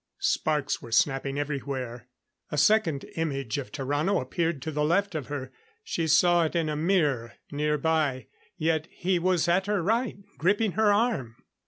Sparks 0.17 0.81
were 0.81 0.91
snapping 0.91 1.37
everywhere. 1.37 2.07
A 2.51 2.57
second 2.57 3.05
image 3.17 3.59
of 3.59 3.71
Tarrano 3.71 4.19
appeared 4.19 4.59
to 4.63 4.71
the 4.71 4.83
left 4.83 5.13
of 5.13 5.27
her 5.27 5.51
she 5.83 6.07
saw 6.07 6.43
it 6.45 6.55
in 6.55 6.69
a 6.69 6.75
mirror 6.75 7.33
nearby 7.51 8.25
yet 8.57 8.87
he 8.89 9.19
was 9.19 9.47
at 9.47 9.67
her 9.67 9.83
right, 9.83 10.17
gripping 10.39 10.71
her 10.71 10.91
arm. 10.91 11.35